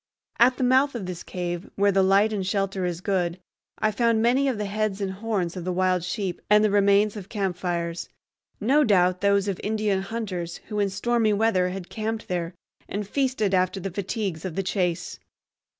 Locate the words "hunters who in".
10.01-10.89